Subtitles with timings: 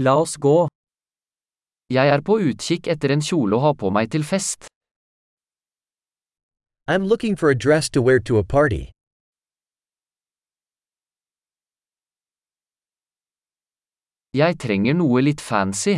[0.00, 0.68] La oss gå.
[1.90, 4.68] Jeg er på utkikk etter en kjole å ha på meg til fest.
[6.86, 8.92] I'm looking for a dress to wear to a party.
[14.38, 15.96] Jeg trenger noe litt fancy.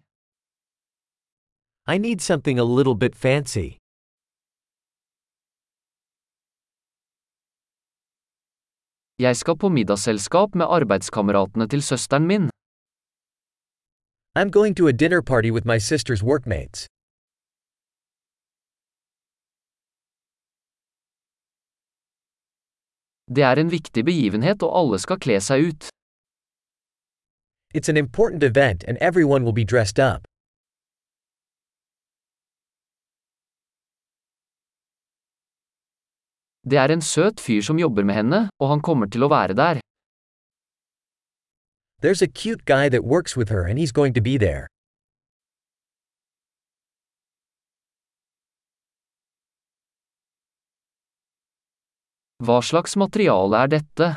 [1.87, 3.77] I need something a little bit fancy.
[9.21, 12.50] Jeg skal på middagsselskap med arbeidskameratene til søsteren min.
[14.37, 16.87] I'm going to a dinner party with my sister's workmates.
[23.27, 25.89] Det er en viktig begivenhet og alle skal kle seg ut.
[27.75, 30.23] It's an important event and everyone will be dressed up.
[36.71, 39.55] Det er en søt fyr som jobber med henne, og han kommer til å være
[39.59, 39.81] der.
[42.01, 44.67] There's a cute guy that works with her and he's going to be there.
[52.41, 54.17] Hva slags materiale er dette?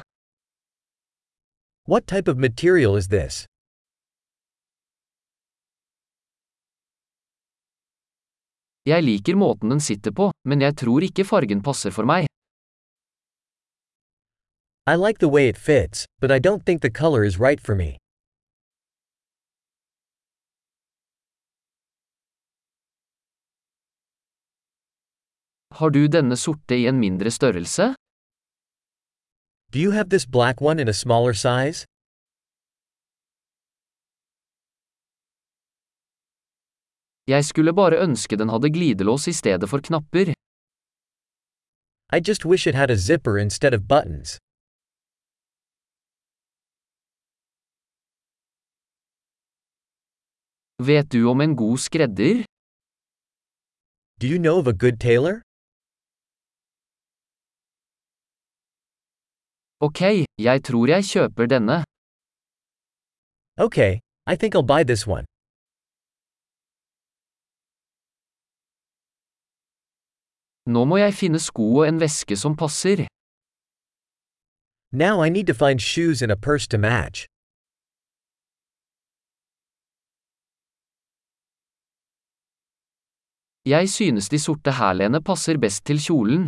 [1.85, 3.43] What type of material is this?
[8.87, 12.32] Jeg liker måten den sitter på, men jeg tror ikke fargen passer for meg.
[14.85, 17.73] I like the way it fits, but I don't think the color is right for
[17.73, 17.97] me.
[25.71, 27.95] Har du denne sorte i en mindre størrelse?
[29.71, 31.85] Do you have this black one in a smaller size?
[37.27, 40.33] Jeg skulle bare ønske den hadde glidelås i stedet for knapper.
[42.11, 44.39] I just wish it had a zipper instead of buttons.
[50.89, 52.43] Vet du om en god skredder?
[54.19, 55.35] Do you know of a good tailor?
[59.87, 60.01] Ok,
[60.47, 61.77] jeg tror jeg kjøper denne.
[63.65, 63.91] Okay,
[64.31, 65.25] I think I'll buy this one.
[70.73, 73.07] Nå må jeg finne sko og en veske som passer.
[75.03, 77.27] Now I need to find shoes and a purse to match.
[83.65, 86.43] Jeg synes de sorte hælene passer best til kjolen.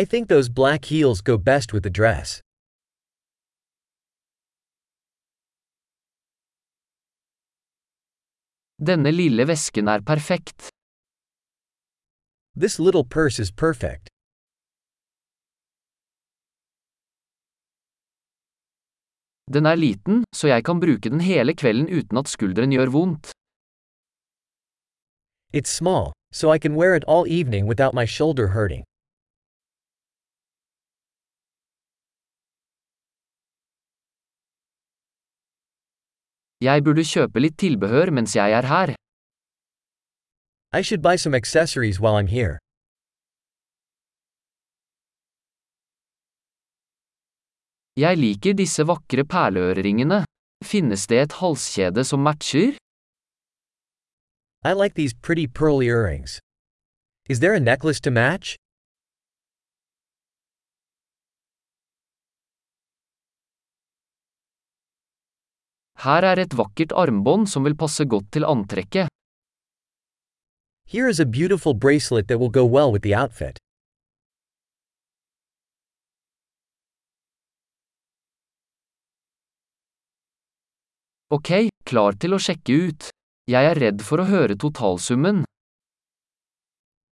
[0.00, 2.28] I think those black heels go best with the dress.
[8.88, 10.58] Denne lille vesken er perfekt.
[12.62, 14.04] This little purse is perfect.
[19.54, 23.26] Den er liten, så jeg kan bruke den hele kvelden uten at skulderen gjør vondt.
[25.52, 28.84] It's small, so I can wear it all evening without my shoulder hurting.
[36.62, 38.94] Jeg burde kjøpe litt tilbehør mens jeg er her.
[40.72, 42.56] I should buy some accessories while I'm here.
[47.96, 50.22] Jeg liker disse vakre perleøreringene.
[50.64, 52.78] Finnes det et halskjede som matcher?
[54.64, 56.38] I like these pretty pearl earrings.
[57.28, 58.56] Is there a necklace to match?
[66.04, 69.10] Her er et vakkert armbånd som vil passe godt til antrekket.
[70.86, 73.58] Here is a beautiful bracelet that will go well with the outfit.
[81.30, 83.10] Ok, klar til å sjekke ut.
[83.52, 85.42] Jeg er redd for å høre totalsummen.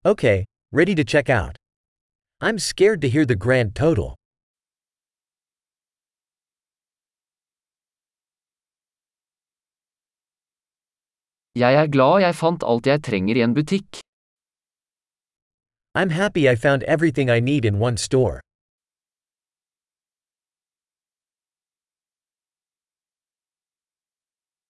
[0.05, 1.57] Okay, ready to check out.
[2.39, 4.15] I'm scared to hear the grand total.
[11.59, 13.99] Jeg er glad jeg fant alt jeg trenger i en butikk.
[15.99, 18.39] I'm happy I found everything I need in one store.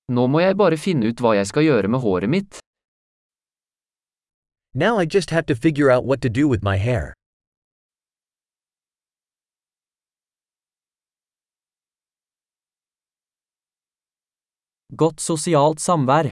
[0.09, 2.57] Nå må jeg bare finne ut hva jeg skal gjøre med håret mitt.
[4.73, 7.13] Now I just have to figure out what to do with my hair.
[14.97, 16.31] Godt sosialt samvær.